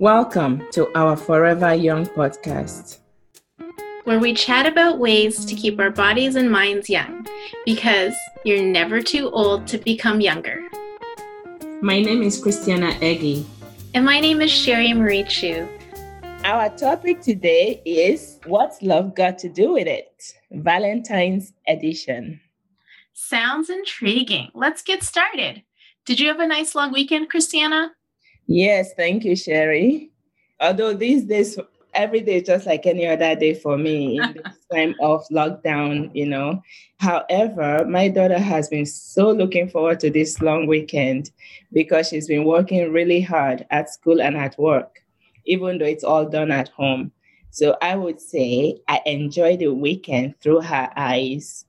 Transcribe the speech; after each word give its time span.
Welcome 0.00 0.66
to 0.70 0.90
our 0.96 1.14
Forever 1.14 1.74
Young 1.74 2.06
podcast, 2.06 3.00
where 4.04 4.18
we 4.18 4.32
chat 4.32 4.64
about 4.64 4.98
ways 4.98 5.44
to 5.44 5.54
keep 5.54 5.78
our 5.78 5.90
bodies 5.90 6.36
and 6.36 6.50
minds 6.50 6.88
young 6.88 7.26
because 7.66 8.14
you're 8.42 8.62
never 8.62 9.02
too 9.02 9.28
old 9.28 9.66
to 9.66 9.76
become 9.76 10.22
younger. 10.22 10.62
My 11.82 12.00
name 12.00 12.22
is 12.22 12.40
Christiana 12.42 12.96
Eggy. 13.02 13.44
And 13.92 14.06
my 14.06 14.20
name 14.20 14.40
is 14.40 14.50
Sherry 14.50 14.94
Marie 14.94 15.24
Chu. 15.24 15.68
Our 16.44 16.70
topic 16.70 17.20
today 17.20 17.82
is 17.84 18.38
What's 18.46 18.80
Love 18.80 19.14
Got 19.14 19.36
to 19.40 19.50
Do 19.50 19.74
with 19.74 19.86
It? 19.86 20.32
Valentine's 20.50 21.52
Edition. 21.68 22.40
Sounds 23.12 23.68
intriguing. 23.68 24.48
Let's 24.54 24.80
get 24.80 25.02
started. 25.02 25.62
Did 26.06 26.18
you 26.20 26.28
have 26.28 26.40
a 26.40 26.46
nice 26.46 26.74
long 26.74 26.90
weekend, 26.90 27.28
Christiana? 27.28 27.92
Yes, 28.52 28.94
thank 28.94 29.24
you, 29.24 29.36
Sherry. 29.36 30.10
Although 30.60 30.94
these 30.94 31.22
days, 31.22 31.56
every 31.94 32.20
day 32.20 32.38
is 32.38 32.48
just 32.48 32.66
like 32.66 32.84
any 32.84 33.06
other 33.06 33.36
day 33.36 33.54
for 33.54 33.78
me 33.78 34.16
in 34.16 34.32
this 34.34 34.66
time 34.72 34.96
of 35.00 35.24
lockdown, 35.30 36.10
you 36.14 36.26
know. 36.26 36.60
However, 36.98 37.86
my 37.88 38.08
daughter 38.08 38.40
has 38.40 38.68
been 38.68 38.86
so 38.86 39.30
looking 39.30 39.68
forward 39.68 40.00
to 40.00 40.10
this 40.10 40.42
long 40.42 40.66
weekend 40.66 41.30
because 41.72 42.08
she's 42.08 42.26
been 42.26 42.42
working 42.44 42.90
really 42.90 43.20
hard 43.20 43.64
at 43.70 43.88
school 43.88 44.20
and 44.20 44.36
at 44.36 44.58
work, 44.58 44.96
even 45.44 45.78
though 45.78 45.86
it's 45.86 46.02
all 46.02 46.28
done 46.28 46.50
at 46.50 46.70
home. 46.70 47.12
So 47.50 47.76
I 47.80 47.94
would 47.94 48.20
say 48.20 48.80
I 48.88 49.00
enjoy 49.06 49.58
the 49.58 49.68
weekend 49.68 50.34
through 50.40 50.62
her 50.62 50.90
eyes. 50.96 51.66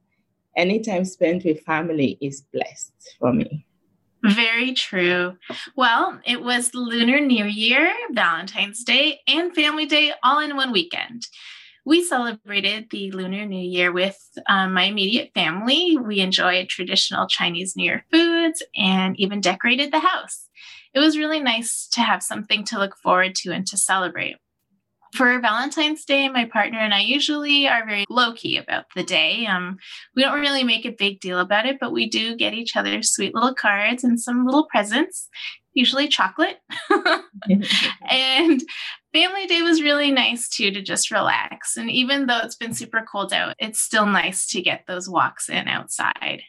Any 0.57 0.79
time 0.79 1.05
spent 1.05 1.45
with 1.45 1.61
family 1.61 2.17
is 2.21 2.41
blessed 2.41 3.17
for 3.19 3.31
me. 3.31 3.67
Very 4.23 4.73
true. 4.73 5.37
Well, 5.75 6.19
it 6.25 6.43
was 6.43 6.73
Lunar 6.73 7.19
New 7.19 7.45
Year, 7.45 7.91
Valentine's 8.11 8.83
Day, 8.83 9.21
and 9.27 9.53
Family 9.53 9.85
Day 9.85 10.13
all 10.23 10.39
in 10.39 10.55
one 10.55 10.71
weekend. 10.71 11.27
We 11.83 12.03
celebrated 12.03 12.87
the 12.91 13.11
Lunar 13.11 13.47
New 13.47 13.57
Year 13.57 13.91
with 13.91 14.19
um, 14.47 14.73
my 14.73 14.83
immediate 14.83 15.31
family. 15.33 15.97
We 15.97 16.19
enjoyed 16.19 16.69
traditional 16.69 17.25
Chinese 17.25 17.75
New 17.75 17.85
Year 17.85 18.05
foods 18.11 18.61
and 18.75 19.19
even 19.19 19.41
decorated 19.41 19.91
the 19.91 19.99
house. 19.99 20.47
It 20.93 20.99
was 20.99 21.17
really 21.17 21.39
nice 21.39 21.87
to 21.93 22.01
have 22.01 22.21
something 22.21 22.63
to 22.65 22.77
look 22.77 22.95
forward 22.97 23.33
to 23.37 23.51
and 23.51 23.65
to 23.67 23.77
celebrate. 23.77 24.35
For 25.13 25.39
Valentine's 25.39 26.05
Day, 26.05 26.29
my 26.29 26.45
partner 26.45 26.79
and 26.79 26.93
I 26.93 27.01
usually 27.01 27.67
are 27.67 27.85
very 27.85 28.05
low 28.09 28.33
key 28.33 28.57
about 28.57 28.85
the 28.95 29.03
day. 29.03 29.45
Um, 29.45 29.77
we 30.15 30.23
don't 30.23 30.39
really 30.39 30.63
make 30.63 30.85
a 30.85 30.91
big 30.91 31.19
deal 31.19 31.39
about 31.39 31.65
it, 31.65 31.77
but 31.79 31.91
we 31.91 32.09
do 32.09 32.35
get 32.35 32.53
each 32.53 32.75
other 32.75 33.01
sweet 33.01 33.35
little 33.35 33.53
cards 33.53 34.03
and 34.03 34.19
some 34.19 34.45
little 34.45 34.67
presents, 34.71 35.27
usually 35.73 36.07
chocolate. 36.07 36.59
and 38.09 38.63
Family 39.13 39.47
Day 39.47 39.61
was 39.61 39.81
really 39.81 40.11
nice 40.11 40.47
too 40.47 40.71
to 40.71 40.81
just 40.81 41.11
relax. 41.11 41.75
And 41.75 41.91
even 41.91 42.27
though 42.27 42.39
it's 42.39 42.55
been 42.55 42.73
super 42.73 43.05
cold 43.09 43.33
out, 43.33 43.55
it's 43.59 43.81
still 43.81 44.05
nice 44.05 44.47
to 44.47 44.61
get 44.61 44.85
those 44.87 45.09
walks 45.09 45.49
in 45.49 45.67
outside. 45.67 46.43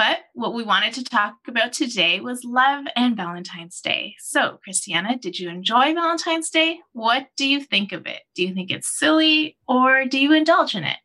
But 0.00 0.20
what 0.32 0.54
we 0.54 0.62
wanted 0.62 0.94
to 0.94 1.04
talk 1.04 1.34
about 1.46 1.74
today 1.74 2.20
was 2.20 2.42
love 2.42 2.86
and 2.96 3.14
Valentine's 3.14 3.82
Day. 3.82 4.14
So, 4.18 4.58
Christiana, 4.64 5.18
did 5.18 5.38
you 5.38 5.50
enjoy 5.50 5.92
Valentine's 5.92 6.48
Day? 6.48 6.80
What 6.94 7.26
do 7.36 7.46
you 7.46 7.62
think 7.62 7.92
of 7.92 8.06
it? 8.06 8.22
Do 8.34 8.42
you 8.42 8.54
think 8.54 8.70
it's 8.70 8.98
silly 8.98 9.58
or 9.68 10.06
do 10.06 10.18
you 10.18 10.32
indulge 10.32 10.74
in 10.74 10.84
it? 10.84 10.96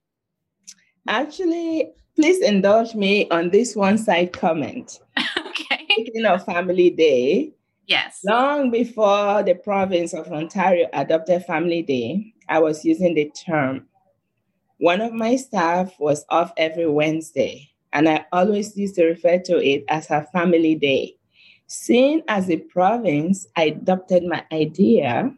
Actually, 1.10 1.92
please 2.16 2.42
indulge 2.42 2.96
me 2.96 3.30
on 3.32 3.50
this 3.50 3.76
one 3.76 3.98
side 3.98 4.32
comment. 4.32 5.02
okay. 5.46 5.86
Speaking 5.92 6.26
of 6.26 6.46
Family 6.46 6.90
Day, 6.90 7.52
Yes. 7.88 8.22
Long 8.24 8.72
before 8.72 9.44
the 9.44 9.56
province 9.56 10.14
of 10.14 10.30
Ontario 10.30 10.88
adopted 10.94 11.44
Family 11.44 11.82
Day, 11.82 12.34
I 12.48 12.59
was 12.59 12.86
using 12.86 13.14
the 13.16 13.30
term. 13.46 13.88
One 14.78 15.02
of 15.02 15.12
my 15.12 15.36
staff 15.36 15.94
was 16.00 16.24
off 16.30 16.54
every 16.56 16.88
Wednesday 16.88 17.75
and 17.95 18.09
I 18.09 18.25
always 18.33 18.78
used 18.78 18.95
to 18.95 19.06
refer 19.06 19.39
to 19.39 19.66
it 19.66 19.85
as 19.88 20.11
a 20.11 20.28
family 20.33 20.75
day. 20.75 21.16
Seeing 21.67 22.22
as 22.28 22.50
a 22.50 22.57
province, 22.57 23.47
I 23.56 23.63
adopted 23.63 24.23
my 24.25 24.44
idea. 24.51 25.33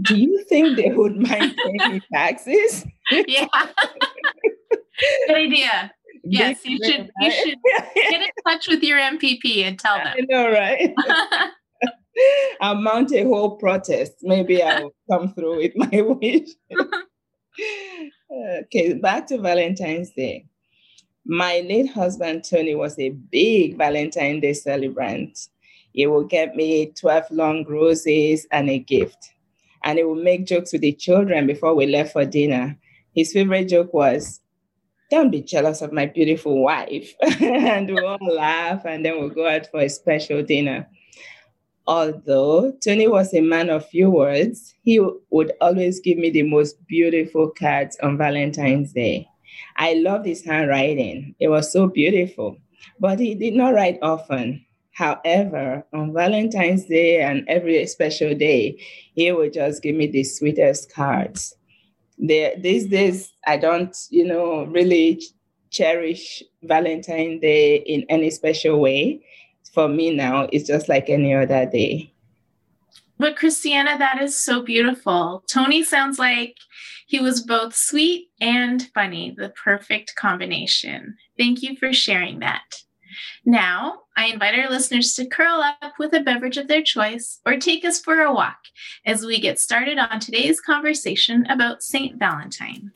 Do 0.00 0.16
you 0.16 0.42
think 0.44 0.76
they 0.76 0.90
would 0.90 1.16
mind 1.28 1.54
paying 1.78 2.00
taxes? 2.12 2.86
Yeah. 3.28 3.46
Good 5.28 5.36
idea. 5.36 5.92
Yes, 6.22 6.60
you 6.66 6.78
should 6.84 7.10
you 7.18 7.30
should 7.30 7.58
get 7.94 8.20
in 8.20 8.28
touch 8.46 8.68
with 8.68 8.82
your 8.82 8.98
MPP 8.98 9.64
and 9.64 9.78
tell 9.78 9.96
them. 10.04 10.14
I 10.18 10.20
know, 10.28 10.50
right? 10.52 10.94
I'll 12.60 12.74
mount 12.74 13.10
a 13.12 13.24
whole 13.24 13.56
protest. 13.56 14.16
Maybe 14.20 14.62
I'll 14.62 14.92
come 15.10 15.32
through 15.32 15.56
with 15.56 15.72
my 15.76 16.02
wish. 16.02 16.50
okay, 18.30 18.92
back 18.92 19.28
to 19.28 19.38
Valentine's 19.38 20.10
Day. 20.10 20.49
My 21.32 21.60
late 21.60 21.88
husband, 21.88 22.42
Tony, 22.42 22.74
was 22.74 22.98
a 22.98 23.10
big 23.10 23.78
Valentine's 23.78 24.42
Day 24.42 24.52
celebrant. 24.52 25.46
He 25.92 26.04
would 26.04 26.28
get 26.28 26.56
me 26.56 26.86
12 26.86 27.30
long 27.30 27.64
roses 27.68 28.48
and 28.50 28.68
a 28.68 28.80
gift. 28.80 29.30
And 29.84 29.98
he 29.98 30.02
would 30.02 30.24
make 30.24 30.44
jokes 30.44 30.72
with 30.72 30.80
the 30.80 30.92
children 30.92 31.46
before 31.46 31.76
we 31.76 31.86
left 31.86 32.14
for 32.14 32.24
dinner. 32.24 32.76
His 33.14 33.32
favorite 33.32 33.68
joke 33.68 33.94
was, 33.94 34.40
Don't 35.12 35.30
be 35.30 35.40
jealous 35.40 35.82
of 35.82 35.92
my 35.92 36.06
beautiful 36.06 36.64
wife. 36.64 37.14
and 37.40 37.88
we 37.88 38.00
all 38.00 38.18
laugh, 38.20 38.84
and 38.84 39.04
then 39.04 39.20
we'll 39.20 39.28
go 39.28 39.46
out 39.46 39.68
for 39.70 39.82
a 39.82 39.88
special 39.88 40.42
dinner. 40.42 40.88
Although 41.86 42.72
Tony 42.84 43.06
was 43.06 43.32
a 43.34 43.40
man 43.40 43.70
of 43.70 43.86
few 43.86 44.10
words, 44.10 44.74
he 44.82 44.98
would 45.30 45.52
always 45.60 46.00
give 46.00 46.18
me 46.18 46.30
the 46.30 46.42
most 46.42 46.84
beautiful 46.88 47.50
cards 47.50 47.96
on 48.02 48.18
Valentine's 48.18 48.92
Day. 48.92 49.28
I 49.76 49.94
loved 49.94 50.26
his 50.26 50.44
handwriting. 50.44 51.34
It 51.38 51.48
was 51.48 51.72
so 51.72 51.86
beautiful, 51.86 52.58
but 52.98 53.18
he 53.18 53.34
did 53.34 53.54
not 53.54 53.74
write 53.74 53.98
often. 54.02 54.64
However, 54.92 55.84
on 55.92 56.12
Valentine's 56.12 56.84
Day 56.84 57.22
and 57.22 57.48
every 57.48 57.86
special 57.86 58.34
day, 58.34 58.78
he 59.14 59.32
would 59.32 59.52
just 59.52 59.82
give 59.82 59.96
me 59.96 60.06
the 60.06 60.24
sweetest 60.24 60.92
cards. 60.92 61.54
The, 62.18 62.52
these 62.58 62.86
days, 62.86 63.32
I 63.46 63.56
don't, 63.56 63.96
you 64.10 64.26
know, 64.26 64.64
really 64.64 65.22
cherish 65.70 66.42
Valentine's 66.62 67.40
Day 67.40 67.76
in 67.76 68.04
any 68.08 68.30
special 68.30 68.80
way. 68.80 69.24
For 69.72 69.88
me 69.88 70.14
now, 70.14 70.48
it's 70.52 70.66
just 70.66 70.88
like 70.88 71.08
any 71.08 71.34
other 71.34 71.64
day. 71.64 72.12
But 73.20 73.36
Christiana, 73.36 73.98
that 73.98 74.22
is 74.22 74.40
so 74.40 74.62
beautiful. 74.62 75.44
Tony 75.46 75.84
sounds 75.84 76.18
like 76.18 76.56
he 77.06 77.20
was 77.20 77.42
both 77.42 77.74
sweet 77.74 78.30
and 78.40 78.88
funny, 78.94 79.34
the 79.36 79.50
perfect 79.50 80.14
combination. 80.16 81.16
Thank 81.36 81.60
you 81.62 81.76
for 81.76 81.92
sharing 81.92 82.38
that. 82.38 82.62
Now, 83.44 84.04
I 84.16 84.28
invite 84.28 84.58
our 84.58 84.70
listeners 84.70 85.12
to 85.16 85.26
curl 85.26 85.60
up 85.82 85.92
with 85.98 86.14
a 86.14 86.20
beverage 86.20 86.56
of 86.56 86.66
their 86.66 86.82
choice 86.82 87.40
or 87.44 87.58
take 87.58 87.84
us 87.84 88.00
for 88.00 88.22
a 88.22 88.32
walk 88.32 88.56
as 89.04 89.22
we 89.22 89.38
get 89.38 89.60
started 89.60 89.98
on 89.98 90.18
today's 90.18 90.58
conversation 90.58 91.44
about 91.50 91.82
St. 91.82 92.18
Valentine. 92.18 92.90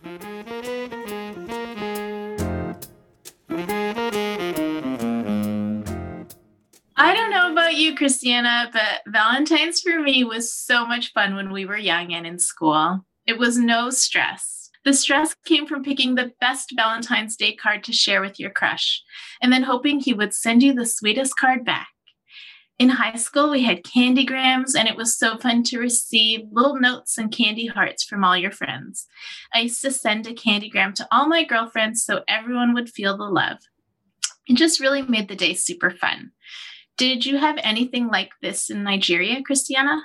I 6.96 7.12
don't 7.12 7.33
about 7.64 7.76
you, 7.76 7.96
Christiana, 7.96 8.68
but 8.74 9.00
Valentine's 9.06 9.80
for 9.80 9.98
me 9.98 10.22
was 10.22 10.52
so 10.52 10.84
much 10.84 11.14
fun 11.14 11.34
when 11.34 11.50
we 11.50 11.64
were 11.64 11.78
young 11.78 12.12
and 12.12 12.26
in 12.26 12.38
school. 12.38 13.06
It 13.26 13.38
was 13.38 13.56
no 13.56 13.88
stress. 13.88 14.70
The 14.84 14.92
stress 14.92 15.34
came 15.46 15.66
from 15.66 15.82
picking 15.82 16.14
the 16.14 16.32
best 16.42 16.74
Valentine's 16.76 17.36
Day 17.36 17.54
card 17.54 17.82
to 17.84 17.92
share 17.94 18.20
with 18.20 18.38
your 18.38 18.50
crush 18.50 19.02
and 19.40 19.50
then 19.50 19.62
hoping 19.62 19.98
he 19.98 20.12
would 20.12 20.34
send 20.34 20.62
you 20.62 20.74
the 20.74 20.84
sweetest 20.84 21.38
card 21.38 21.64
back. 21.64 21.88
In 22.78 22.90
high 22.90 23.16
school, 23.16 23.50
we 23.50 23.62
had 23.62 23.82
candygrams, 23.82 24.76
and 24.76 24.86
it 24.86 24.96
was 24.96 25.16
so 25.16 25.38
fun 25.38 25.62
to 25.62 25.78
receive 25.78 26.42
little 26.52 26.78
notes 26.78 27.16
and 27.16 27.32
candy 27.32 27.66
hearts 27.66 28.04
from 28.04 28.24
all 28.24 28.36
your 28.36 28.50
friends. 28.50 29.06
I 29.54 29.60
used 29.60 29.80
to 29.80 29.90
send 29.90 30.26
a 30.26 30.34
candygram 30.34 30.94
to 30.96 31.08
all 31.10 31.28
my 31.28 31.44
girlfriends 31.44 32.04
so 32.04 32.24
everyone 32.28 32.74
would 32.74 32.90
feel 32.90 33.16
the 33.16 33.24
love. 33.24 33.56
It 34.46 34.58
just 34.58 34.80
really 34.80 35.00
made 35.00 35.28
the 35.28 35.34
day 35.34 35.54
super 35.54 35.90
fun. 35.90 36.32
Did 36.96 37.26
you 37.26 37.38
have 37.38 37.58
anything 37.62 38.08
like 38.08 38.30
this 38.40 38.70
in 38.70 38.84
Nigeria, 38.84 39.42
Christiana? 39.42 40.00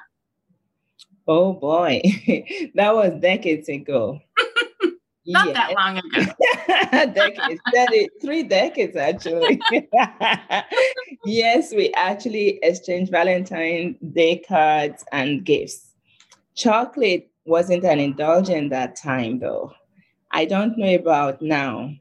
Oh 1.28 1.54
boy, 1.54 2.02
that 2.76 2.96
was 2.96 3.14
decades 3.22 3.70
ago. 3.70 4.20
Not 5.28 5.48
yes. 5.48 5.56
that 5.56 5.76
long 5.76 5.98
ago. 6.00 7.14
decades, 7.14 7.62
that 7.72 8.10
three 8.20 8.42
decades 8.42 8.96
actually. 8.96 9.62
yes, 11.26 11.72
we 11.72 11.94
actually 11.94 12.58
exchanged 12.64 13.12
Valentine's 13.12 13.98
Day 14.14 14.38
cards 14.40 15.06
and 15.12 15.46
gifts. 15.46 15.92
Chocolate 16.56 17.30
wasn't 17.46 17.84
an 17.84 18.00
indulgence 18.00 18.72
that 18.72 18.96
time 18.96 19.38
though. 19.38 19.72
I 20.32 20.46
don't 20.46 20.76
know 20.80 20.96
about 20.96 21.44
now. 21.44 21.94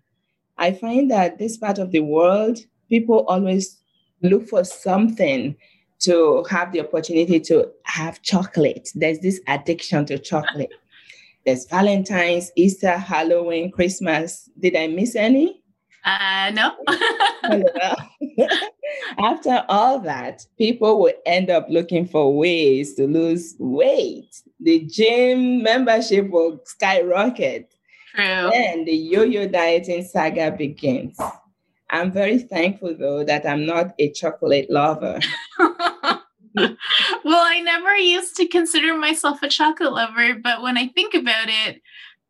I 0.56 0.72
find 0.72 1.10
that 1.10 1.38
this 1.38 1.58
part 1.58 1.78
of 1.78 1.92
the 1.92 2.00
world, 2.00 2.58
people 2.88 3.26
always 3.28 3.78
look 4.22 4.48
for 4.48 4.64
something 4.64 5.56
to 6.00 6.44
have 6.48 6.72
the 6.72 6.80
opportunity 6.80 7.40
to 7.40 7.68
have 7.84 8.22
chocolate. 8.22 8.90
There's 8.94 9.18
this 9.20 9.40
addiction 9.46 10.06
to 10.06 10.18
chocolate. 10.18 10.72
There's 11.44 11.66
Valentine's, 11.66 12.52
Easter, 12.56 12.96
Halloween, 12.98 13.70
Christmas. 13.70 14.50
Did 14.58 14.76
I 14.76 14.88
miss 14.88 15.16
any? 15.16 15.62
Uh, 16.04 16.52
no. 16.54 16.72
After 19.18 19.64
all 19.68 19.98
that, 20.00 20.46
people 20.58 21.00
will 21.00 21.14
end 21.26 21.50
up 21.50 21.66
looking 21.68 22.06
for 22.06 22.34
ways 22.34 22.94
to 22.94 23.06
lose 23.06 23.54
weight. 23.58 24.42
The 24.60 24.80
gym 24.80 25.62
membership 25.62 26.30
will 26.30 26.60
skyrocket. 26.64 27.74
True. 28.14 28.24
And 28.24 28.86
the 28.86 28.94
yo 28.94 29.22
yo 29.22 29.46
dieting 29.48 30.04
saga 30.04 30.50
begins. 30.50 31.18
I'm 31.90 32.12
very 32.12 32.38
thankful, 32.38 32.94
though, 32.98 33.24
that 33.24 33.46
I'm 33.46 33.64
not 33.64 33.94
a 33.98 34.12
chocolate 34.12 34.70
lover. 34.70 35.20
well, 36.54 36.76
I 37.26 37.60
never 37.60 37.96
used 37.96 38.36
to 38.36 38.46
consider 38.46 38.96
myself 38.96 39.42
a 39.42 39.48
chocolate 39.48 39.92
lover, 39.92 40.34
but 40.42 40.62
when 40.62 40.76
I 40.76 40.88
think 40.88 41.14
about 41.14 41.48
it, 41.48 41.80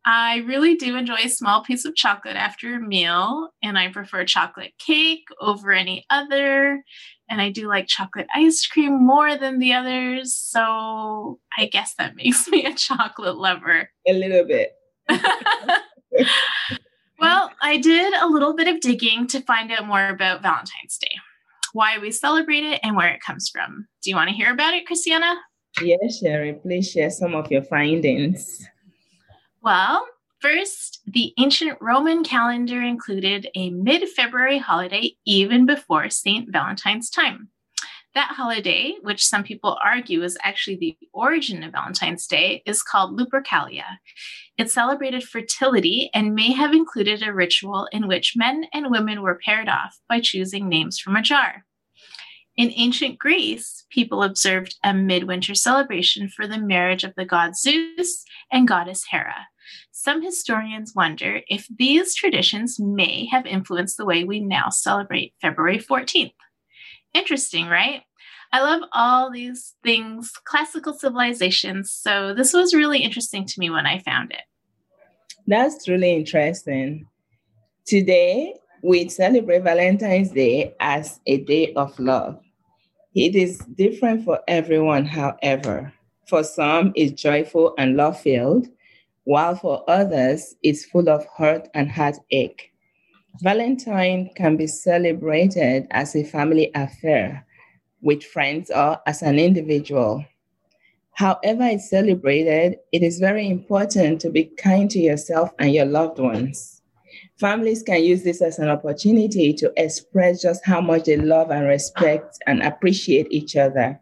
I 0.04 0.38
really 0.46 0.74
do 0.74 0.96
enjoy 0.96 1.18
a 1.24 1.28
small 1.28 1.62
piece 1.62 1.84
of 1.84 1.94
chocolate 1.94 2.36
after 2.36 2.76
a 2.76 2.80
meal, 2.80 3.50
and 3.62 3.78
I 3.78 3.88
prefer 3.88 4.24
chocolate 4.24 4.72
cake 4.78 5.26
over 5.40 5.72
any 5.72 6.06
other. 6.08 6.82
And 7.30 7.42
I 7.42 7.50
do 7.50 7.68
like 7.68 7.88
chocolate 7.88 8.26
ice 8.34 8.66
cream 8.66 9.04
more 9.06 9.36
than 9.36 9.58
the 9.58 9.74
others. 9.74 10.34
So 10.34 11.40
I 11.58 11.66
guess 11.70 11.94
that 11.98 12.16
makes 12.16 12.48
me 12.50 12.64
a 12.64 12.74
chocolate 12.74 13.36
lover. 13.36 13.90
A 14.06 14.12
little 14.14 14.46
bit. 14.46 14.72
Well, 17.18 17.50
I 17.60 17.78
did 17.78 18.14
a 18.14 18.26
little 18.26 18.54
bit 18.54 18.68
of 18.68 18.80
digging 18.80 19.26
to 19.28 19.40
find 19.42 19.70
out 19.72 19.86
more 19.86 20.08
about 20.08 20.42
Valentine's 20.42 20.98
Day, 20.98 21.16
why 21.72 21.98
we 21.98 22.10
celebrate 22.10 22.64
it, 22.64 22.80
and 22.82 22.96
where 22.96 23.08
it 23.08 23.20
comes 23.20 23.48
from. 23.48 23.86
Do 24.02 24.10
you 24.10 24.16
want 24.16 24.30
to 24.30 24.36
hear 24.36 24.52
about 24.52 24.74
it, 24.74 24.86
Christiana? 24.86 25.36
Yes, 25.82 26.18
Sherry. 26.18 26.54
Please 26.54 26.90
share 26.90 27.10
some 27.10 27.34
of 27.34 27.50
your 27.50 27.62
findings. 27.62 28.66
Well, 29.62 30.06
first, 30.40 31.00
the 31.06 31.32
ancient 31.38 31.78
Roman 31.80 32.24
calendar 32.24 32.80
included 32.80 33.48
a 33.54 33.70
mid 33.70 34.08
February 34.08 34.58
holiday 34.58 35.12
even 35.26 35.66
before 35.66 36.10
St. 36.10 36.50
Valentine's 36.50 37.10
time. 37.10 37.50
That 38.14 38.32
holiday, 38.32 38.94
which 39.02 39.24
some 39.24 39.44
people 39.44 39.78
argue 39.84 40.22
is 40.22 40.38
actually 40.42 40.76
the 40.76 40.96
origin 41.12 41.62
of 41.62 41.72
Valentine's 41.72 42.26
Day, 42.26 42.62
is 42.66 42.82
called 42.82 43.18
Lupercalia. 43.18 43.98
It 44.56 44.70
celebrated 44.70 45.22
fertility 45.24 46.10
and 46.14 46.34
may 46.34 46.52
have 46.52 46.72
included 46.72 47.22
a 47.22 47.34
ritual 47.34 47.86
in 47.92 48.08
which 48.08 48.34
men 48.34 48.64
and 48.72 48.90
women 48.90 49.22
were 49.22 49.40
paired 49.44 49.68
off 49.68 49.98
by 50.08 50.20
choosing 50.20 50.68
names 50.68 50.98
from 50.98 51.16
a 51.16 51.22
jar. 51.22 51.64
In 52.56 52.72
ancient 52.74 53.20
Greece, 53.20 53.84
people 53.88 54.24
observed 54.24 54.76
a 54.82 54.92
midwinter 54.92 55.54
celebration 55.54 56.28
for 56.28 56.48
the 56.48 56.58
marriage 56.58 57.04
of 57.04 57.14
the 57.16 57.24
god 57.24 57.56
Zeus 57.56 58.24
and 58.50 58.66
goddess 58.66 59.04
Hera. 59.08 59.46
Some 59.92 60.22
historians 60.22 60.92
wonder 60.94 61.42
if 61.48 61.68
these 61.78 62.16
traditions 62.16 62.80
may 62.80 63.26
have 63.26 63.46
influenced 63.46 63.96
the 63.96 64.06
way 64.06 64.24
we 64.24 64.40
now 64.40 64.70
celebrate 64.70 65.34
February 65.40 65.78
14th. 65.78 66.32
Interesting, 67.14 67.66
right? 67.66 68.02
I 68.52 68.60
love 68.62 68.82
all 68.92 69.30
these 69.30 69.74
things, 69.82 70.32
classical 70.44 70.94
civilizations. 70.94 71.92
So 71.92 72.34
this 72.34 72.52
was 72.52 72.74
really 72.74 73.00
interesting 73.00 73.44
to 73.44 73.60
me 73.60 73.70
when 73.70 73.86
I 73.86 73.98
found 73.98 74.32
it. 74.32 74.42
That's 75.46 75.88
really 75.88 76.14
interesting. 76.14 77.06
Today, 77.86 78.54
we 78.82 79.08
celebrate 79.08 79.62
Valentine's 79.62 80.30
Day 80.30 80.74
as 80.80 81.20
a 81.26 81.38
day 81.38 81.72
of 81.74 81.98
love. 81.98 82.40
It 83.14 83.34
is 83.34 83.58
different 83.76 84.24
for 84.24 84.40
everyone, 84.46 85.04
however. 85.06 85.92
For 86.26 86.44
some, 86.44 86.92
it's 86.94 87.20
joyful 87.20 87.74
and 87.78 87.96
love 87.96 88.20
filled, 88.20 88.68
while 89.24 89.56
for 89.56 89.82
others, 89.88 90.54
it's 90.62 90.84
full 90.84 91.08
of 91.08 91.26
hurt 91.36 91.68
and 91.74 91.90
heartache. 91.90 92.72
Valentine 93.40 94.30
can 94.34 94.56
be 94.56 94.66
celebrated 94.66 95.86
as 95.90 96.16
a 96.16 96.24
family 96.24 96.70
affair 96.74 97.46
with 98.02 98.22
friends 98.22 98.70
or 98.70 98.98
as 99.06 99.22
an 99.22 99.38
individual. 99.38 100.24
However, 101.12 101.64
it's 101.64 101.90
celebrated, 101.90 102.78
it 102.92 103.02
is 103.02 103.18
very 103.18 103.48
important 103.48 104.20
to 104.20 104.30
be 104.30 104.44
kind 104.44 104.90
to 104.90 104.98
yourself 104.98 105.50
and 105.58 105.72
your 105.72 105.84
loved 105.84 106.18
ones. 106.18 106.82
Families 107.38 107.82
can 107.82 108.02
use 108.02 108.24
this 108.24 108.42
as 108.42 108.58
an 108.58 108.68
opportunity 108.68 109.52
to 109.54 109.72
express 109.76 110.42
just 110.42 110.64
how 110.64 110.80
much 110.80 111.04
they 111.04 111.16
love 111.16 111.50
and 111.50 111.66
respect 111.66 112.38
and 112.46 112.62
appreciate 112.62 113.28
each 113.30 113.56
other. 113.56 114.00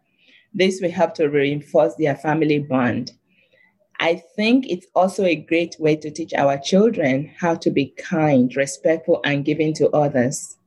This 0.53 0.79
will 0.81 0.91
help 0.91 1.13
to 1.15 1.27
reinforce 1.27 1.95
their 1.95 2.15
family 2.15 2.59
bond. 2.59 3.13
I 3.99 4.21
think 4.35 4.67
it's 4.69 4.85
also 4.93 5.25
a 5.25 5.35
great 5.35 5.75
way 5.79 5.95
to 5.95 6.11
teach 6.11 6.33
our 6.33 6.57
children 6.57 7.31
how 7.37 7.55
to 7.55 7.71
be 7.71 7.93
kind, 7.97 8.55
respectful, 8.55 9.21
and 9.25 9.43
giving 9.45 9.73
to 9.75 9.89
others. 9.89 10.57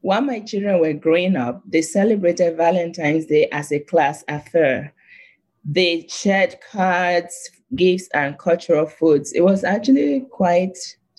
While 0.00 0.22
my 0.22 0.40
children 0.40 0.80
were 0.80 0.92
growing 0.92 1.36
up, 1.36 1.62
they 1.66 1.82
celebrated 1.82 2.56
Valentine's 2.56 3.26
Day 3.26 3.48
as 3.50 3.72
a 3.72 3.80
class 3.80 4.24
affair. 4.28 4.92
They 5.64 6.06
shared 6.08 6.56
cards, 6.70 7.50
gifts, 7.74 8.08
and 8.14 8.38
cultural 8.38 8.86
foods. 8.86 9.32
It 9.32 9.42
was 9.42 9.64
actually 9.64 10.20
quite 10.30 10.78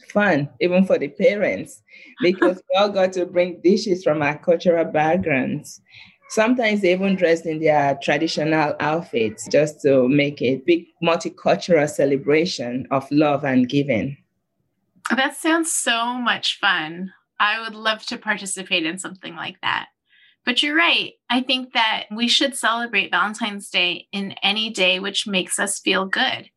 fun, 0.09 0.49
even 0.61 0.85
for 0.85 0.97
the 0.97 1.09
parents, 1.09 1.81
because 2.21 2.57
we 2.57 2.79
all 2.79 2.89
got 2.89 3.13
to 3.13 3.25
bring 3.25 3.61
dishes 3.61 4.03
from 4.03 4.21
our 4.21 4.37
cultural 4.37 4.85
backgrounds. 4.85 5.81
Sometimes 6.29 6.81
they 6.81 6.91
even 6.91 7.15
dressed 7.15 7.45
in 7.45 7.59
their 7.59 7.97
traditional 8.01 8.75
outfits 8.79 9.47
just 9.49 9.81
to 9.81 10.07
make 10.09 10.41
a 10.41 10.61
big 10.65 10.85
multicultural 11.01 11.89
celebration 11.89 12.85
of 12.91 13.09
love 13.11 13.45
and 13.45 13.69
giving. 13.69 14.17
That 15.15 15.37
sounds 15.37 15.71
so 15.71 16.13
much 16.13 16.59
fun. 16.59 17.13
I 17.39 17.61
would 17.61 17.75
love 17.75 18.05
to 18.07 18.17
participate 18.17 18.85
in 18.85 18.99
something 18.99 19.35
like 19.35 19.55
that. 19.61 19.87
But 20.45 20.63
you're 20.63 20.75
right. 20.75 21.13
I 21.29 21.41
think 21.41 21.73
that 21.73 22.05
we 22.09 22.27
should 22.27 22.55
celebrate 22.55 23.11
Valentine's 23.11 23.69
Day 23.69 24.07
in 24.11 24.33
any 24.43 24.69
day 24.69 24.99
which 24.99 25.27
makes 25.27 25.59
us 25.59 25.79
feel 25.79 26.05
good. 26.05 26.49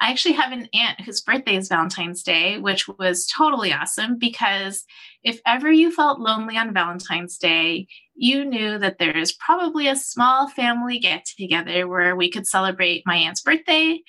I 0.00 0.10
actually 0.10 0.32
have 0.32 0.52
an 0.52 0.68
aunt 0.72 1.02
whose 1.02 1.20
birthday 1.20 1.56
is 1.56 1.68
Valentine's 1.68 2.22
Day, 2.22 2.58
which 2.58 2.88
was 2.88 3.26
totally 3.26 3.72
awesome 3.72 4.18
because 4.18 4.84
if 5.22 5.40
ever 5.46 5.70
you 5.70 5.92
felt 5.92 6.20
lonely 6.20 6.56
on 6.56 6.72
Valentine's 6.72 7.36
Day, 7.36 7.86
you 8.20 8.44
knew 8.44 8.78
that 8.78 8.98
there 8.98 9.16
is 9.16 9.32
probably 9.32 9.88
a 9.88 9.96
small 9.96 10.48
family 10.48 10.98
get 10.98 11.24
together 11.24 11.88
where 11.88 12.14
we 12.14 12.30
could 12.30 12.46
celebrate 12.46 13.02
my 13.06 13.16
aunt's 13.16 13.42
birthday 13.42 14.00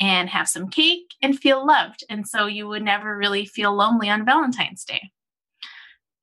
and 0.00 0.28
have 0.28 0.48
some 0.48 0.68
cake 0.68 1.14
and 1.22 1.38
feel 1.38 1.66
loved. 1.66 2.04
And 2.08 2.26
so 2.26 2.46
you 2.46 2.66
would 2.68 2.82
never 2.82 3.16
really 3.16 3.44
feel 3.44 3.74
lonely 3.74 4.08
on 4.08 4.24
Valentine's 4.24 4.84
Day. 4.84 5.10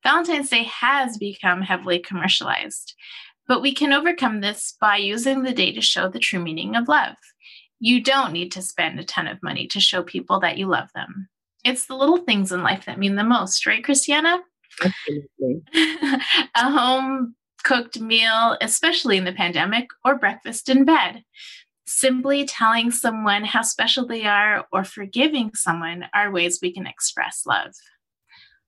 Valentine's 0.02 0.50
Day 0.50 0.64
has 0.64 1.18
become 1.18 1.62
heavily 1.62 1.98
commercialized, 1.98 2.94
but 3.46 3.62
we 3.62 3.72
can 3.72 3.92
overcome 3.92 4.40
this 4.40 4.74
by 4.80 4.96
using 4.96 5.42
the 5.42 5.52
day 5.52 5.72
to 5.72 5.80
show 5.80 6.08
the 6.08 6.18
true 6.18 6.40
meaning 6.40 6.74
of 6.74 6.88
love 6.88 7.16
you 7.78 8.02
don't 8.02 8.32
need 8.32 8.52
to 8.52 8.62
spend 8.62 8.98
a 8.98 9.04
ton 9.04 9.26
of 9.26 9.42
money 9.42 9.66
to 9.68 9.80
show 9.80 10.02
people 10.02 10.40
that 10.40 10.58
you 10.58 10.66
love 10.66 10.88
them. 10.94 11.28
It's 11.64 11.86
the 11.86 11.96
little 11.96 12.18
things 12.18 12.52
in 12.52 12.62
life 12.62 12.86
that 12.86 12.98
mean 12.98 13.16
the 13.16 13.24
most, 13.24 13.66
right, 13.66 13.84
Christiana? 13.84 14.40
A 16.54 16.70
home 16.70 17.34
cooked 17.64 18.00
meal, 18.00 18.56
especially 18.60 19.16
in 19.16 19.24
the 19.24 19.32
pandemic, 19.32 19.88
or 20.04 20.18
breakfast 20.18 20.68
in 20.68 20.84
bed. 20.84 21.22
Simply 21.86 22.44
telling 22.44 22.90
someone 22.90 23.44
how 23.44 23.62
special 23.62 24.06
they 24.06 24.24
are 24.24 24.66
or 24.72 24.84
forgiving 24.84 25.50
someone 25.54 26.06
are 26.14 26.30
ways 26.30 26.58
we 26.60 26.72
can 26.72 26.86
express 26.86 27.42
love. 27.46 27.72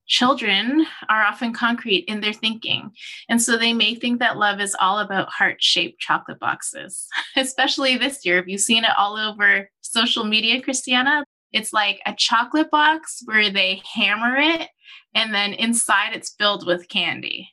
Children 0.06 0.86
are 1.10 1.22
often 1.22 1.52
concrete 1.52 2.04
in 2.08 2.20
their 2.20 2.32
thinking, 2.32 2.90
and 3.28 3.42
so 3.42 3.58
they 3.58 3.74
may 3.74 3.94
think 3.94 4.20
that 4.20 4.38
love 4.38 4.58
is 4.58 4.74
all 4.80 5.00
about 5.00 5.28
heart 5.28 5.62
shaped 5.62 6.00
chocolate 6.00 6.38
boxes. 6.38 7.06
Especially 7.36 7.98
this 7.98 8.24
year, 8.24 8.36
have 8.36 8.48
you 8.48 8.56
seen 8.56 8.84
it 8.84 8.90
all 8.96 9.16
over 9.16 9.68
social 9.82 10.24
media, 10.24 10.62
Christiana? 10.62 11.24
It's 11.52 11.72
like 11.72 12.00
a 12.06 12.14
chocolate 12.16 12.70
box 12.70 13.22
where 13.24 13.50
they 13.50 13.82
hammer 13.94 14.36
it, 14.36 14.68
and 15.14 15.34
then 15.34 15.52
inside 15.52 16.14
it's 16.14 16.34
filled 16.38 16.66
with 16.66 16.88
candy. 16.88 17.50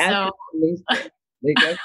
I 0.00 0.10
so 0.10 0.30
because 1.42 1.78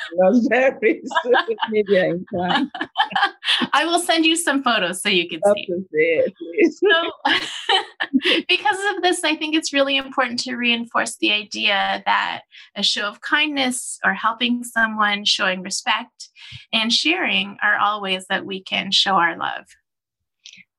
very 0.49 1.01
social 1.23 1.55
media 1.69 2.05
inclined. 2.05 2.71
I 3.73 3.85
will 3.85 3.99
send 3.99 4.25
you 4.25 4.35
some 4.35 4.63
photos 4.63 5.01
so 5.01 5.09
you 5.09 5.29
can 5.29 5.39
see. 5.55 5.65
see 5.65 5.83
it, 5.93 6.73
so, 6.73 8.41
because 8.47 8.77
of 8.95 9.01
this, 9.01 9.23
I 9.23 9.35
think 9.35 9.55
it's 9.55 9.73
really 9.73 9.97
important 9.97 10.39
to 10.41 10.55
reinforce 10.55 11.17
the 11.17 11.31
idea 11.31 12.03
that 12.05 12.41
a 12.75 12.83
show 12.83 13.03
of 13.03 13.21
kindness 13.21 13.99
or 14.03 14.13
helping 14.13 14.63
someone, 14.63 15.25
showing 15.25 15.61
respect, 15.61 16.29
and 16.73 16.91
sharing 16.91 17.57
are 17.63 17.77
all 17.77 18.01
ways 18.01 18.25
that 18.29 18.45
we 18.45 18.61
can 18.61 18.91
show 18.91 19.13
our 19.13 19.37
love. 19.37 19.65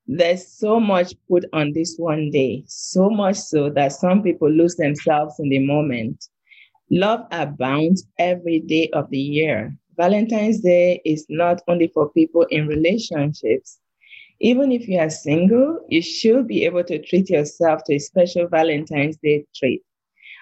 There's 0.07 0.47
so 0.47 0.81
much 0.81 1.15
put 1.29 1.45
on 1.53 1.73
this 1.73 1.97
one 1.99 2.31
day, 2.31 2.65
so 2.67 3.11
much 3.11 3.37
so 3.37 3.71
that 3.71 3.93
some 3.93 4.23
people 4.23 4.51
lose 4.51 4.77
themselves 4.77 5.39
in 5.39 5.49
the 5.49 5.59
moment 5.59 6.29
Love 6.91 7.27
abounds 7.33 8.07
every 8.17 8.61
day 8.61 8.89
of 8.93 9.11
the 9.11 9.19
year. 9.19 9.77
Valentine's 9.97 10.61
Day 10.61 11.01
is 11.05 11.27
not 11.29 11.61
only 11.67 11.89
for 11.89 12.13
people 12.13 12.47
in 12.51 12.69
relationships. 12.69 13.81
Even 14.39 14.71
if 14.71 14.87
you 14.87 14.99
are 14.99 15.11
single, 15.11 15.85
you 15.89 16.01
should 16.01 16.47
be 16.47 16.65
able 16.65 16.85
to 16.85 17.03
treat 17.03 17.29
yourself 17.29 17.83
to 17.85 17.95
a 17.95 17.99
special 17.99 18.47
Valentine's 18.47 19.17
Day 19.17 19.45
treat. 19.57 19.83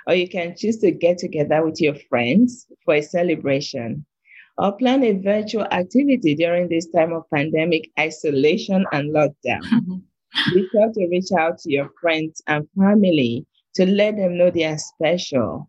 Or 0.07 0.15
you 0.15 0.29
can 0.29 0.55
choose 0.55 0.79
to 0.81 0.91
get 0.91 1.17
together 1.17 1.65
with 1.65 1.81
your 1.81 1.95
friends 1.95 2.67
for 2.85 2.97
a 2.97 3.03
celebration 3.03 4.05
or 4.59 4.73
plan 4.73 5.03
a 5.03 5.13
virtual 5.13 5.65
activity 5.71 6.35
during 6.35 6.69
this 6.69 6.89
time 6.91 7.13
of 7.13 7.29
pandemic 7.35 7.91
isolation 7.99 8.85
and 8.93 9.15
lockdown. 9.15 9.63
Be 10.55 10.69
sure 10.73 10.93
to 10.93 11.09
reach 11.11 11.31
out 11.39 11.59
to 11.59 11.73
your 11.73 11.91
friends 12.01 12.43
and 12.47 12.69
family 12.77 13.47
to 13.75 13.87
let 13.87 14.17
them 14.17 14.37
know 14.37 14.51
they 14.51 14.65
are 14.65 14.79
special. 14.79 15.69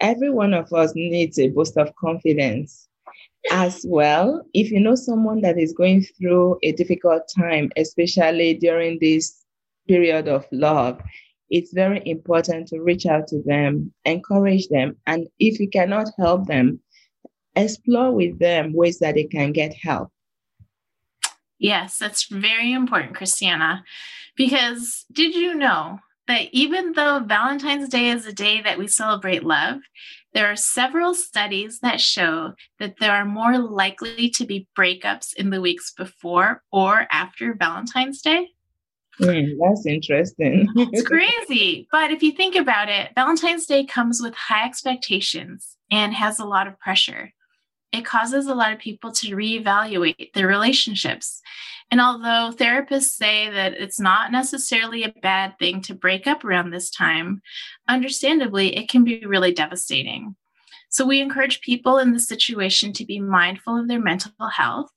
Every 0.00 0.30
one 0.30 0.54
of 0.54 0.72
us 0.72 0.92
needs 0.94 1.38
a 1.38 1.48
boost 1.48 1.76
of 1.76 1.94
confidence. 1.96 2.88
As 3.52 3.84
well, 3.88 4.44
if 4.54 4.70
you 4.70 4.80
know 4.80 4.96
someone 4.96 5.40
that 5.42 5.56
is 5.58 5.72
going 5.72 6.02
through 6.02 6.58
a 6.62 6.72
difficult 6.72 7.22
time, 7.38 7.70
especially 7.76 8.54
during 8.54 8.98
this 9.00 9.44
period 9.86 10.26
of 10.26 10.46
love, 10.50 11.00
it's 11.48 11.72
very 11.72 12.02
important 12.04 12.66
to 12.68 12.80
reach 12.80 13.06
out 13.06 13.28
to 13.28 13.40
them, 13.42 13.92
encourage 14.04 14.66
them, 14.68 14.96
and 15.06 15.28
if 15.38 15.60
you 15.60 15.70
cannot 15.70 16.08
help 16.18 16.46
them, 16.46 16.80
explore 17.56 18.12
with 18.12 18.38
them 18.38 18.72
ways 18.72 18.98
that 18.98 19.14
they 19.14 19.24
can 19.24 19.52
get 19.52 19.74
help. 19.74 20.10
Yes, 21.58 21.98
that's 21.98 22.28
very 22.28 22.72
important, 22.72 23.16
Christiana. 23.16 23.82
Because 24.36 25.06
did 25.10 25.34
you 25.34 25.54
know 25.54 26.00
that 26.28 26.48
even 26.52 26.92
though 26.92 27.20
Valentine's 27.20 27.88
Day 27.88 28.08
is 28.08 28.26
a 28.26 28.32
day 28.32 28.60
that 28.60 28.78
we 28.78 28.88
celebrate 28.88 29.44
love, 29.44 29.78
there 30.34 30.50
are 30.50 30.56
several 30.56 31.14
studies 31.14 31.80
that 31.80 32.00
show 32.00 32.52
that 32.78 32.96
there 33.00 33.12
are 33.12 33.24
more 33.24 33.58
likely 33.58 34.28
to 34.30 34.44
be 34.44 34.68
breakups 34.76 35.34
in 35.34 35.48
the 35.50 35.62
weeks 35.62 35.92
before 35.92 36.62
or 36.70 37.06
after 37.10 37.54
Valentine's 37.54 38.20
Day? 38.20 38.50
Mm, 39.18 39.54
that's 39.58 39.86
interesting. 39.86 40.68
it's 40.76 41.06
crazy. 41.06 41.88
But 41.90 42.10
if 42.10 42.22
you 42.22 42.32
think 42.32 42.54
about 42.54 42.90
it, 42.90 43.12
Valentine's 43.14 43.64
Day 43.64 43.84
comes 43.86 44.20
with 44.20 44.34
high 44.34 44.66
expectations 44.66 45.78
and 45.90 46.12
has 46.12 46.38
a 46.38 46.44
lot 46.44 46.66
of 46.66 46.78
pressure 46.78 47.32
it 47.96 48.04
causes 48.04 48.46
a 48.46 48.54
lot 48.54 48.72
of 48.72 48.78
people 48.78 49.10
to 49.12 49.36
reevaluate 49.36 50.32
their 50.32 50.46
relationships. 50.46 51.40
And 51.90 52.00
although 52.00 52.52
therapists 52.54 53.14
say 53.14 53.48
that 53.48 53.74
it's 53.74 54.00
not 54.00 54.32
necessarily 54.32 55.04
a 55.04 55.14
bad 55.22 55.58
thing 55.58 55.80
to 55.82 55.94
break 55.94 56.26
up 56.26 56.44
around 56.44 56.70
this 56.70 56.90
time, 56.90 57.42
understandably, 57.88 58.76
it 58.76 58.88
can 58.88 59.04
be 59.04 59.24
really 59.24 59.52
devastating. 59.52 60.34
So 60.88 61.04
we 61.04 61.20
encourage 61.20 61.60
people 61.60 61.98
in 61.98 62.12
this 62.12 62.28
situation 62.28 62.92
to 62.94 63.04
be 63.04 63.20
mindful 63.20 63.78
of 63.78 63.88
their 63.88 64.00
mental 64.00 64.32
health 64.56 64.90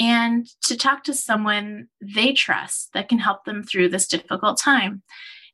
and 0.00 0.46
to 0.62 0.76
talk 0.76 1.04
to 1.04 1.14
someone 1.14 1.88
they 2.00 2.32
trust 2.32 2.92
that 2.94 3.08
can 3.08 3.18
help 3.18 3.44
them 3.44 3.62
through 3.62 3.90
this 3.90 4.08
difficult 4.08 4.58
time. 4.58 5.02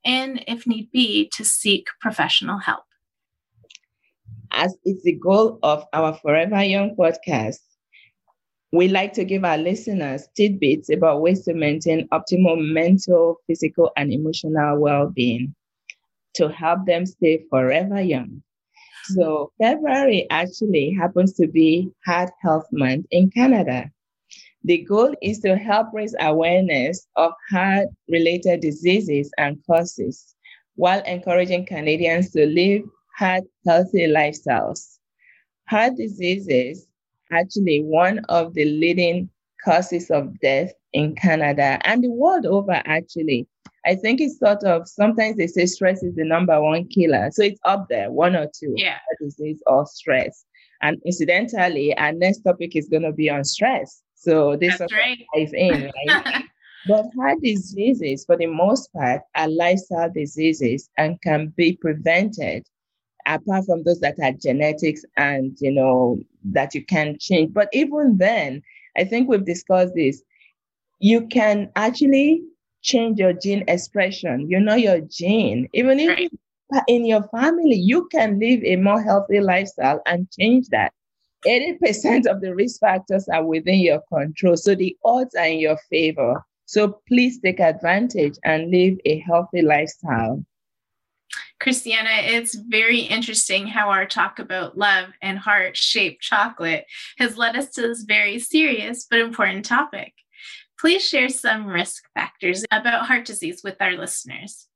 And 0.05 0.43
if 0.47 0.67
need 0.67 0.91
be, 0.91 1.29
to 1.35 1.45
seek 1.45 1.89
professional 2.01 2.59
help 2.59 2.85
as 4.53 4.77
it's 4.85 5.03
the 5.03 5.13
goal 5.13 5.59
of 5.63 5.85
our 5.93 6.15
Forever 6.15 6.63
Young 6.63 6.95
podcast, 6.97 7.61
we 8.73 8.89
like 8.89 9.13
to 9.15 9.25
give 9.25 9.45
our 9.45 9.59
listeners 9.59 10.29
tidbits 10.37 10.91
about 10.91 11.21
ways 11.21 11.45
to 11.45 11.55
maintain 11.55 12.09
optimal 12.09 12.57
mental, 12.59 13.37
physical, 13.47 13.91
and 13.97 14.13
emotional 14.13 14.79
well 14.79 15.09
being 15.09 15.55
to 16.35 16.49
help 16.49 16.87
them 16.87 17.07
stay 17.07 17.43
forever 17.51 18.01
young. 18.01 18.43
So, 19.09 19.53
February 19.61 20.27
actually 20.31 20.93
happens 20.93 21.33
to 21.35 21.47
be 21.49 21.91
Heart 22.07 22.31
Health 22.43 22.67
Month 22.73 23.07
in 23.11 23.31
Canada. 23.31 23.91
The 24.65 24.79
goal 24.85 25.15
is 25.23 25.41
to 25.41 25.57
help 25.57 25.89
raise 25.93 26.15
awareness 26.21 27.07
of 27.17 27.33
heart 27.51 27.89
related 28.09 28.61
diseases 28.61 29.31
and 29.39 29.59
causes 29.67 30.35
while 30.77 31.03
encouraging 31.05 31.67
Canadians 31.67 32.31
to 32.33 32.47
live 32.47 32.83
had 33.21 33.45
healthy 33.67 34.07
lifestyles. 34.07 34.97
Heart 35.69 35.97
disease 35.99 36.49
is 36.49 36.87
actually 37.31 37.83
one 37.83 38.21
of 38.31 38.55
the 38.55 38.65
leading 38.65 39.29
causes 39.63 40.11
of 40.11 40.41
death 40.41 40.73
in 40.95 41.15
Canada 41.15 41.79
and 41.85 42.03
the 42.03 42.09
world 42.09 42.47
over, 42.47 42.81
actually. 42.87 43.47
I 43.85 43.95
think 43.95 44.23
it's 44.23 44.39
sort 44.39 44.65
of 44.65 44.89
sometimes 44.89 45.37
they 45.37 45.47
say 45.47 45.67
stress 45.67 46.03
is 46.03 46.15
the 46.15 46.25
number 46.25 46.59
one 46.63 46.89
killer. 46.89 47.29
So 47.31 47.43
it's 47.43 47.61
up 47.65 47.89
there, 47.91 48.11
one 48.11 48.35
or 48.35 48.47
two. 48.47 48.73
Yeah. 48.75 48.93
Heart 48.95 49.19
disease 49.21 49.63
or 49.67 49.85
stress. 49.87 50.47
And 50.81 50.97
incidentally, 51.05 51.95
our 51.99 52.13
next 52.13 52.41
topic 52.41 52.75
is 52.75 52.89
going 52.89 53.03
to 53.03 53.13
be 53.13 53.29
on 53.29 53.45
stress. 53.45 54.01
So 54.15 54.57
this 54.57 54.79
That's 54.79 54.93
right. 54.95 55.19
dive 55.35 55.53
in, 55.53 55.93
right? 56.09 56.45
but 56.89 57.05
heart 57.19 57.39
diseases, 57.43 58.25
for 58.25 58.39
the 58.39 58.47
most 58.47 58.91
part, 58.95 59.21
are 59.35 59.49
lifestyle 59.49 60.11
diseases 60.11 60.89
and 60.97 61.21
can 61.21 61.49
be 61.55 61.77
prevented 61.77 62.65
apart 63.35 63.65
from 63.67 63.83
those 63.85 64.01
that 64.01 64.17
are 64.23 64.33
genetics 64.33 65.05
and 65.17 65.57
you 65.61 65.73
know 65.73 66.19
that 66.45 66.75
you 66.75 66.85
can 66.85 67.17
change. 67.19 67.53
But 67.53 67.69
even 67.73 68.19
then 68.19 68.63
i 68.97 69.05
think 69.05 69.29
we've 69.29 69.45
discussed 69.45 69.95
this 69.95 70.21
you 71.01 71.27
can 71.29 71.71
actually 71.77 72.43
change 72.83 73.19
your 73.19 73.33
gene 73.33 73.65
expression. 73.69 74.49
You 74.49 74.61
know 74.61 74.75
your 74.75 75.01
gene. 75.01 75.69
Even 75.75 75.99
if 75.99 76.09
right. 76.11 76.83
in 76.87 77.05
your 77.05 77.23
family 77.29 77.75
you 77.75 78.07
can 78.13 78.39
live 78.39 78.63
a 78.65 78.77
more 78.77 79.03
healthy 79.03 79.41
lifestyle 79.41 80.01
and 80.07 80.31
change 80.31 80.69
that. 80.69 80.93
80% 81.47 82.27
of 82.27 82.43
the 82.43 82.55
risk 82.55 82.81
factors 82.81 83.27
are 83.29 83.45
within 83.45 83.81
your 83.81 84.03
control. 84.13 84.59
So 84.59 84.75
the 84.75 84.95
odds 85.05 85.35
are 85.35 85.47
in 85.47 85.59
your 85.59 85.79
favor. 85.89 86.45
So 86.67 87.01
please 87.09 87.41
take 87.41 87.61
advantage 87.61 88.35
and 88.45 88.71
live 88.71 88.99
a 89.07 89.19
healthy 89.21 89.63
lifestyle 89.63 90.45
Christiana, 91.61 92.11
it's 92.13 92.55
very 92.55 93.01
interesting 93.01 93.67
how 93.67 93.91
our 93.91 94.07
talk 94.07 94.39
about 94.39 94.79
love 94.79 95.11
and 95.21 95.39
heart 95.39 95.77
shaped 95.77 96.23
chocolate 96.23 96.87
has 97.19 97.37
led 97.37 97.57
us 97.57 97.71
to 97.71 97.83
this 97.83 98.03
very 98.03 98.39
serious 98.39 99.07
but 99.09 99.21
important 99.21 99.65
topic. 99.65 100.15
Please 100.79 101.05
share 101.05 101.29
some 101.29 101.67
risk 101.67 102.05
factors 102.15 102.65
about 102.71 103.07
heart 103.07 103.27
disease 103.27 103.61
with 103.63 103.77
our 103.81 103.93
listeners. 103.93 104.67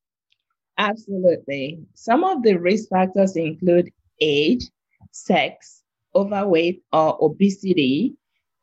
Absolutely. 0.77 1.81
Some 1.95 2.25
of 2.25 2.43
the 2.43 2.57
risk 2.57 2.91
factors 2.91 3.37
include 3.37 3.91
age, 4.21 4.65
sex, 5.13 5.83
overweight 6.15 6.83
or 6.93 7.17
obesity, 7.25 8.15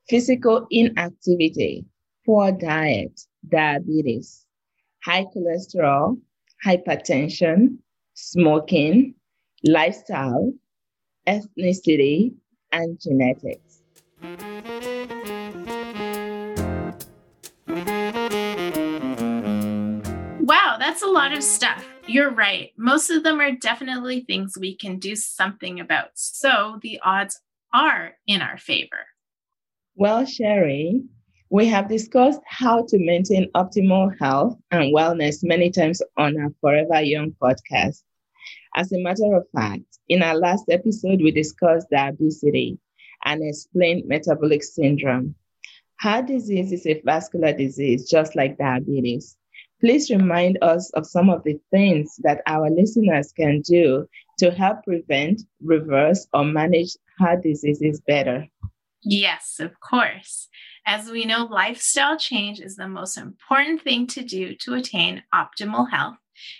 physical 0.07 0.67
inactivity, 0.69 1.85
poor 2.25 2.51
diet, 2.51 3.21
diabetes, 3.49 4.45
high 5.03 5.25
cholesterol, 5.25 6.19
hypertension, 6.65 7.77
smoking, 8.13 9.15
lifestyle, 9.63 10.53
ethnicity, 11.27 12.33
and 12.71 12.99
genetics. 12.99 13.81
Wow, 20.39 20.77
that's 20.79 21.01
a 21.01 21.07
lot 21.07 21.33
of 21.33 21.43
stuff. 21.43 21.85
You're 22.07 22.31
right. 22.31 22.71
Most 22.77 23.09
of 23.09 23.23
them 23.23 23.39
are 23.39 23.51
definitely 23.51 24.21
things 24.21 24.57
we 24.59 24.75
can 24.75 24.99
do 24.99 25.15
something 25.15 25.79
about. 25.79 26.09
So 26.15 26.79
the 26.81 26.99
odds 27.03 27.39
are 27.73 28.17
in 28.27 28.41
our 28.41 28.57
favor. 28.57 29.07
Well, 29.95 30.25
Sherry, 30.25 31.01
we 31.51 31.67
have 31.67 31.89
discussed 31.89 32.39
how 32.45 32.85
to 32.85 32.97
maintain 32.97 33.51
optimal 33.51 34.17
health 34.17 34.57
and 34.71 34.95
wellness 34.95 35.43
many 35.43 35.69
times 35.69 36.01
on 36.15 36.39
our 36.39 36.49
Forever 36.61 37.01
Young 37.01 37.35
podcast. 37.41 38.03
As 38.73 38.93
a 38.93 39.03
matter 39.03 39.35
of 39.35 39.43
fact, 39.53 39.83
in 40.07 40.23
our 40.23 40.37
last 40.37 40.63
episode, 40.69 41.21
we 41.21 41.29
discussed 41.31 41.89
diabetes 41.91 42.77
and 43.25 43.43
explained 43.43 44.07
metabolic 44.07 44.63
syndrome. 44.63 45.35
Heart 45.99 46.27
disease 46.27 46.71
is 46.71 46.87
a 46.87 47.01
vascular 47.03 47.51
disease, 47.51 48.09
just 48.09 48.33
like 48.33 48.57
diabetes. 48.57 49.35
Please 49.81 50.09
remind 50.09 50.57
us 50.61 50.89
of 50.91 51.05
some 51.05 51.29
of 51.29 51.43
the 51.43 51.59
things 51.69 52.15
that 52.23 52.41
our 52.47 52.69
listeners 52.69 53.33
can 53.33 53.59
do 53.59 54.07
to 54.39 54.51
help 54.51 54.85
prevent, 54.85 55.41
reverse, 55.61 56.27
or 56.33 56.45
manage 56.45 56.95
heart 57.19 57.43
diseases 57.43 57.99
better. 58.07 58.47
Yes, 59.03 59.59
of 59.59 59.79
course. 59.79 60.47
As 60.85 61.09
we 61.09 61.25
know, 61.25 61.45
lifestyle 61.45 62.17
change 62.17 62.59
is 62.59 62.75
the 62.75 62.87
most 62.87 63.17
important 63.17 63.81
thing 63.81 64.07
to 64.07 64.23
do 64.23 64.55
to 64.57 64.75
attain 64.75 65.23
optimal 65.33 65.89
health 65.89 66.17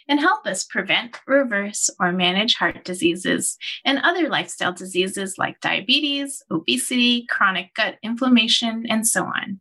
and 0.07 0.19
help 0.19 0.45
us 0.45 0.63
prevent, 0.63 1.19
reverse, 1.25 1.89
or 1.99 2.11
manage 2.11 2.55
heart 2.55 2.83
diseases 2.83 3.57
and 3.85 3.99
other 3.99 4.29
lifestyle 4.29 4.73
diseases 4.73 5.37
like 5.37 5.59
diabetes, 5.59 6.43
obesity, 6.51 7.25
chronic 7.29 7.73
gut 7.73 7.95
inflammation, 8.03 8.85
and 8.89 9.07
so 9.07 9.23
on. 9.23 9.59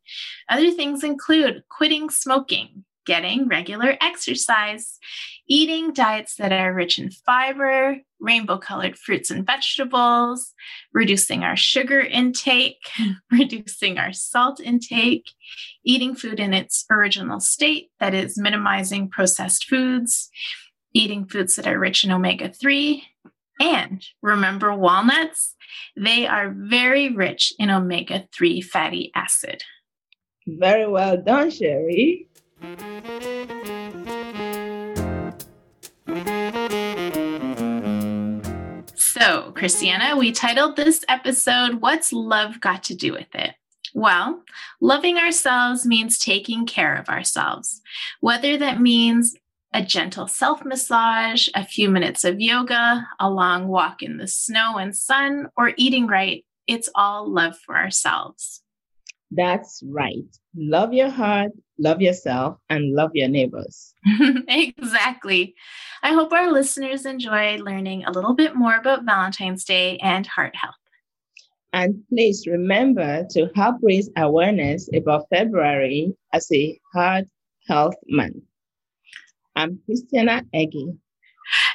Other 0.49 0.71
things 0.71 1.05
include 1.05 1.63
quitting 1.71 2.11
smoking, 2.11 2.85
getting 3.11 3.49
regular 3.49 3.97
exercise, 4.01 5.01
eating 5.49 5.93
diets 5.93 6.37
that 6.37 6.53
are 6.53 6.73
rich 6.73 6.97
in 6.97 7.11
fiber, 7.11 7.97
rainbow 8.21 8.57
colored 8.57 8.97
fruits 8.97 9.33
and 9.33 9.45
vegetables, 9.45 10.55
reducing 10.95 11.43
our 11.43 11.57
sugar 11.57 11.99
intake, 12.01 12.89
reducing 13.33 13.99
our 13.99 14.13
salt 14.13 14.61
intake, 14.61 15.29
eating 15.85 16.15
food 16.15 16.39
in 16.39 16.55
its 16.55 16.85
original 16.89 17.41
state, 17.41 17.91
that 17.99 18.15
is, 18.15 18.39
minimizing 18.39 19.11
processed 19.11 19.65
foods, 19.65 20.31
eating 20.95 21.27
foods 21.27 21.57
that 21.57 21.67
are 21.67 21.81
rich 21.81 22.05
in 22.05 22.13
omega 22.13 22.49
3. 22.49 23.03
And 23.61 24.07
remember 24.23 24.73
walnuts? 24.73 25.57
They 25.97 26.29
are 26.29 26.55
very 26.57 27.09
rich 27.09 27.53
in 27.59 27.71
omega 27.71 28.29
3 28.33 28.61
fatty 28.61 29.11
acid. 29.17 29.65
Very 30.47 30.87
well 30.87 31.17
done, 31.17 31.51
Sherry. 31.51 32.30
So, 38.95 39.53
Christiana, 39.53 40.19
we 40.19 40.33
titled 40.33 40.77
this 40.77 41.03
episode, 41.09 41.81
What's 41.81 42.13
Love 42.13 42.61
Got 42.61 42.83
to 42.85 42.95
Do 42.95 43.15
with 43.15 43.35
It? 43.35 43.55
Well, 43.95 44.43
loving 44.79 45.17
ourselves 45.17 45.87
means 45.87 46.19
taking 46.19 46.67
care 46.67 46.97
of 46.97 47.09
ourselves, 47.09 47.81
whether 48.21 48.59
that 48.59 48.79
means 48.79 49.35
a 49.73 49.83
gentle 49.83 50.29
self 50.29 50.63
massage, 50.63 51.49
a 51.55 51.65
few 51.65 51.89
minutes 51.89 52.25
of 52.25 52.43
yoga, 52.43 53.09
a 53.19 53.31
long 53.31 53.69
walk 53.69 54.03
in 54.03 54.19
the 54.19 54.29
snow 54.29 54.77
and 54.77 54.95
sun, 54.95 55.49
or 55.57 55.73
eating 55.79 56.07
right. 56.07 56.45
It's 56.67 56.91
all 56.95 57.27
love 57.27 57.57
for 57.59 57.75
ourselves. 57.75 58.61
That's 59.31 59.83
right. 59.87 60.25
Love 60.57 60.93
your 60.93 61.09
heart, 61.09 61.53
love 61.79 62.03
yourself, 62.03 62.59
and 62.69 62.95
love 62.95 63.11
your 63.15 63.29
neighbors. 63.29 63.95
exactly. 64.49 65.55
I 66.03 66.13
hope 66.13 66.33
our 66.33 66.51
listeners 66.51 67.07
enjoyed 67.07 67.61
learning 67.61 68.05
a 68.05 68.11
little 68.11 68.35
bit 68.35 68.57
more 68.57 68.77
about 68.77 69.05
Valentine's 69.05 69.65
Day 69.65 69.99
and 69.99 70.27
heart 70.27 70.57
health. 70.57 70.75
And 71.73 72.03
please 72.09 72.47
remember 72.49 73.25
to 73.31 73.49
help 73.55 73.77
raise 73.83 74.11
awareness 74.17 74.89
about 74.93 75.27
February 75.31 76.13
as 76.33 76.51
a 76.53 76.79
Heart 76.93 77.27
Health 77.69 77.95
Month. 78.09 78.43
I'm 79.55 79.79
Christiana 79.87 80.43
Eggy. 80.53 80.89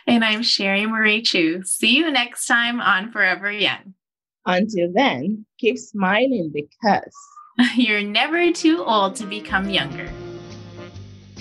And 0.06 0.26
I'm 0.26 0.44
Sherry 0.44 0.86
Marie 0.86 1.22
Chu. 1.22 1.64
See 1.64 1.96
you 1.96 2.12
next 2.12 2.46
time 2.48 2.82
on 2.82 3.12
Forever 3.12 3.50
Young. 3.50 3.94
Until 4.46 4.92
then, 4.94 5.46
keep 5.60 5.78
smiling 5.78 6.52
because 6.54 7.16
You're 7.76 8.02
never 8.02 8.52
too 8.52 8.84
old 8.84 9.16
to 9.16 9.26
become 9.26 9.70
younger. 9.70 10.10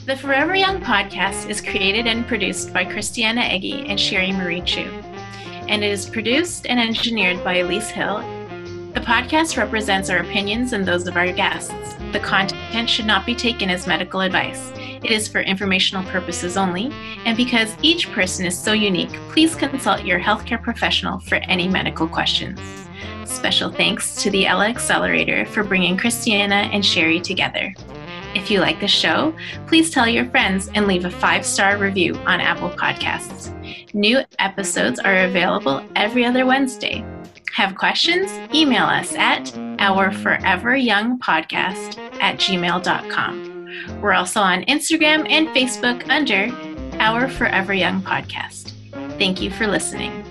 The 0.07 0.17
Forever 0.17 0.55
Young 0.55 0.81
podcast 0.81 1.51
is 1.51 1.61
created 1.61 2.07
and 2.07 2.27
produced 2.27 2.73
by 2.73 2.85
Christiana 2.85 3.41
Eggy 3.41 3.87
and 3.89 3.99
Sherry 3.99 4.31
Marie 4.31 4.61
Chu, 4.61 4.83
and 5.67 5.83
it 5.83 5.91
is 5.91 6.09
produced 6.09 6.67
and 6.67 6.79
engineered 6.79 7.43
by 7.43 7.57
Elise 7.57 7.91
Hill. 7.91 8.19
The 8.93 9.01
podcast 9.01 9.57
represents 9.57 10.09
our 10.09 10.19
opinions 10.19 10.73
and 10.73 10.87
those 10.87 11.09
of 11.09 11.17
our 11.17 11.33
guests. 11.33 11.73
The 12.13 12.21
content 12.21 12.89
should 12.89 13.07
not 13.07 13.27
be 13.27 13.35
taken 13.35 13.69
as 13.69 13.89
medical 13.89 14.21
advice. 14.21 14.71
It 14.77 15.11
is 15.11 15.27
for 15.27 15.41
informational 15.41 16.05
purposes 16.05 16.57
only, 16.57 16.93
and 17.25 17.37
because 17.37 17.75
each 17.83 18.13
person 18.13 18.47
is 18.47 18.57
so 18.57 18.73
unique, 18.73 19.13
please 19.31 19.57
consult 19.57 20.05
your 20.05 20.21
healthcare 20.21 20.63
professional 20.63 21.19
for 21.19 21.37
any 21.37 21.67
medical 21.67 22.07
questions. 22.07 22.84
Special 23.35 23.71
thanks 23.71 24.15
to 24.23 24.31
the 24.31 24.47
Ella 24.47 24.69
Accelerator 24.69 25.45
for 25.47 25.65
bringing 25.65 25.97
Christiana 25.97 26.71
and 26.73 26.87
Sherry 26.87 27.19
together. 27.21 27.75
If 28.35 28.51
you 28.51 28.61
like 28.61 28.81
the 28.81 28.89
show, 28.89 29.35
please 29.67 29.91
tell 29.91 30.09
your 30.09 30.25
friends 30.31 30.71
and 30.75 30.87
leave 30.87 31.05
a 31.05 31.11
five 31.11 31.45
star 31.45 31.77
review 31.77 32.15
on 32.27 32.41
Apple 32.41 32.71
Podcasts. 32.71 33.51
New 33.93 34.21
episodes 34.39 35.01
are 35.01 35.25
available 35.25 35.85
every 35.97 36.25
other 36.25 36.47
Wednesday. 36.47 37.05
Have 37.55 37.75
questions? 37.75 38.31
Email 38.55 38.85
us 38.85 39.15
at 39.17 39.47
ourforeveryoungpodcast 39.79 41.99
at 42.21 42.39
gmail.com. 42.39 44.01
We're 44.01 44.15
also 44.15 44.41
on 44.41 44.63
Instagram 44.63 45.29
and 45.29 45.49
Facebook 45.49 46.09
under 46.09 46.49
Our 47.01 47.29
Forever 47.29 47.75
Young 47.75 48.01
Podcast. 48.01 48.71
Thank 49.19 49.43
you 49.43 49.51
for 49.51 49.67
listening. 49.67 50.24